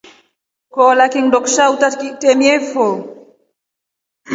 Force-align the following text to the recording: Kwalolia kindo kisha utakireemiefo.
Kwalolia 0.71 1.07
kindo 1.13 1.37
kisha 1.45 1.63
utakireemiefo. 1.73 2.85